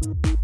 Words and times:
Thank 0.00 0.37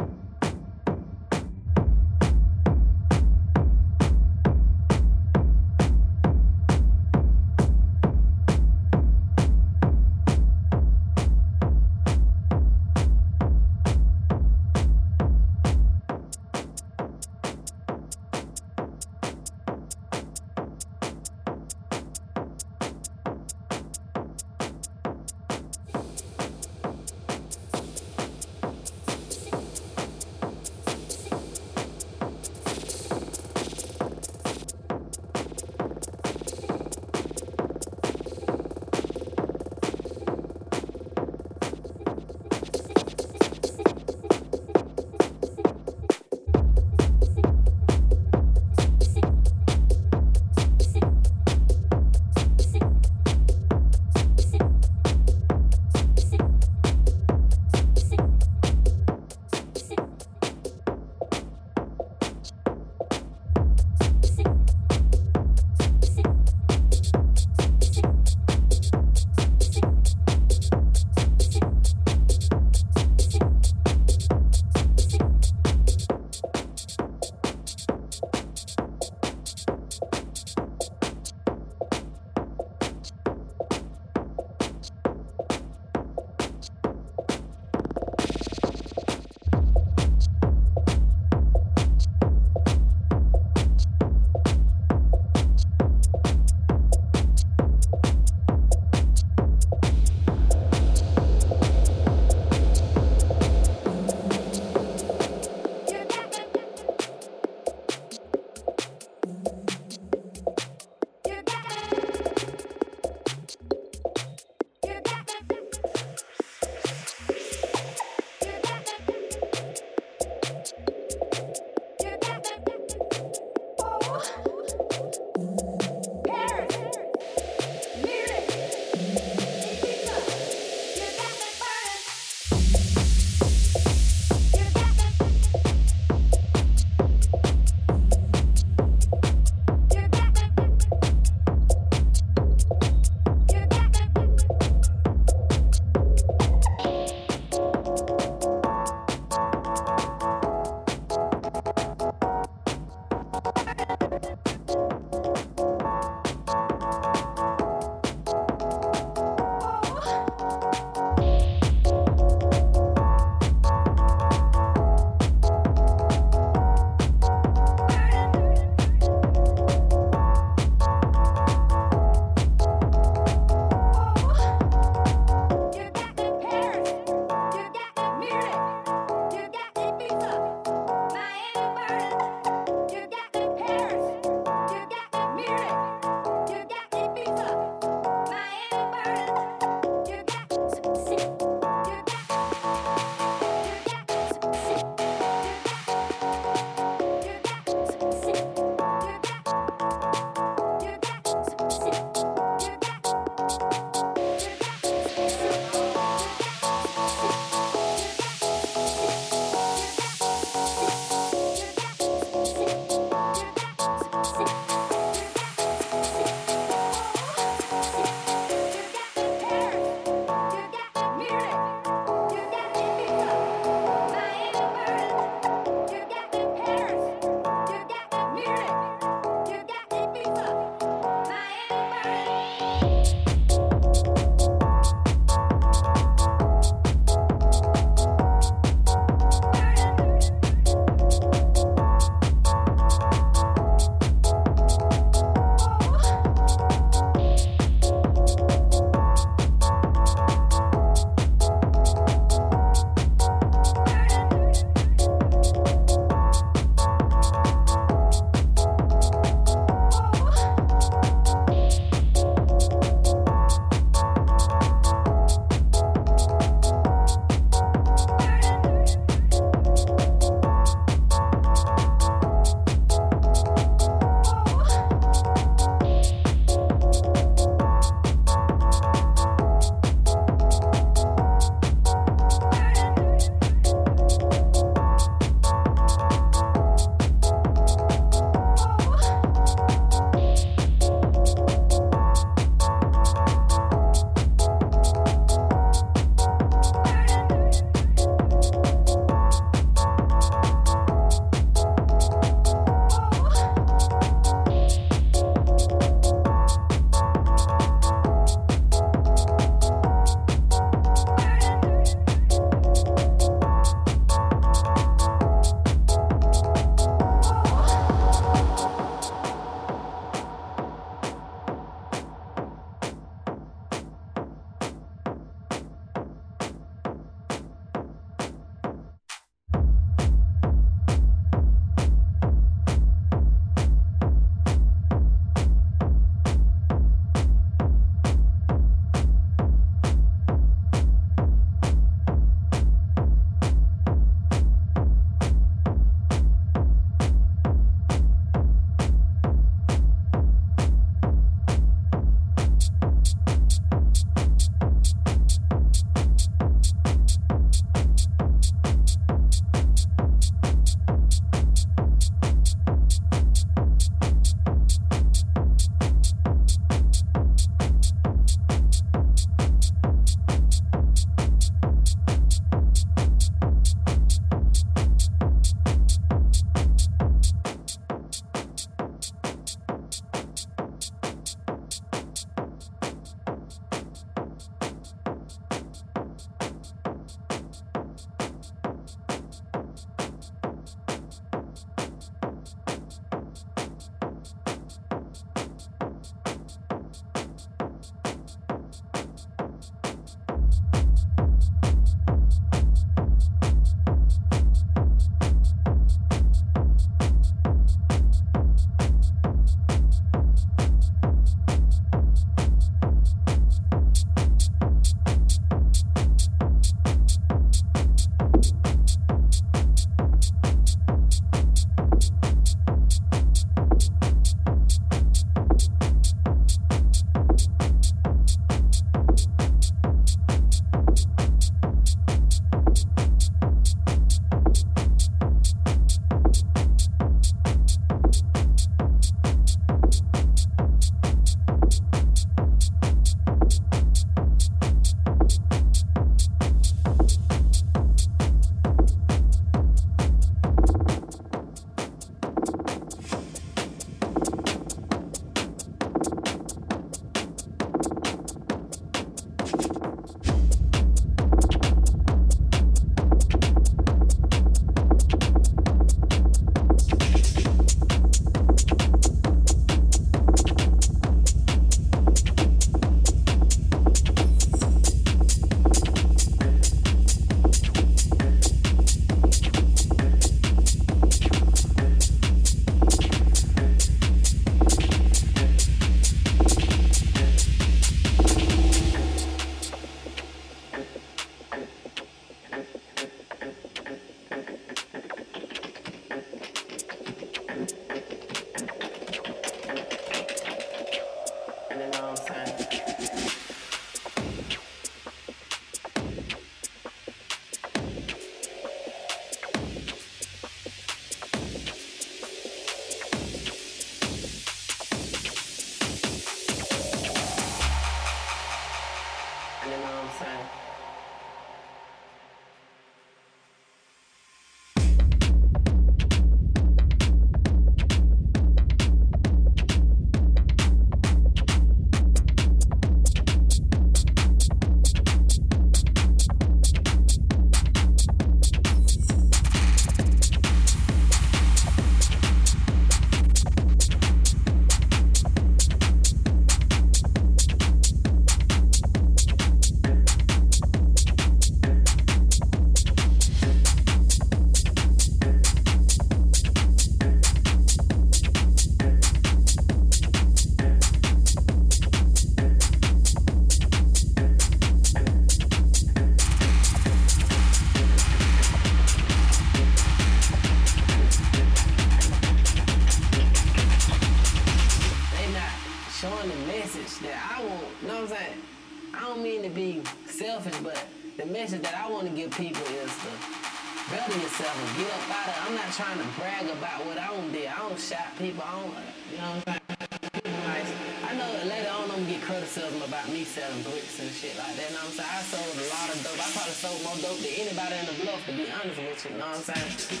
you, 599.04 599.16
know 599.16 599.26
what 599.26 599.36
I'm 599.36 599.42
saying? 599.42 600.00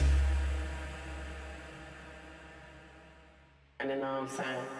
And 3.80 3.90
you 3.90 3.96
know 3.96 4.02
what 4.02 4.22
I'm 4.22 4.28
saying? 4.28 4.79